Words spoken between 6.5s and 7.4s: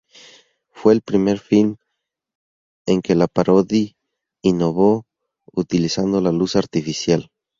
artificial.